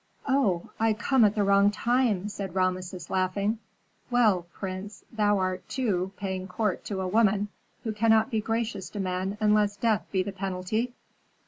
[0.27, 3.59] "Oh, I come at the wrong time!" said Rameses, laughing.
[4.09, 7.49] "Well, prince, art thou, too, paying court to a woman
[7.83, 10.93] who cannot be gracious to men unless death be the penalty?"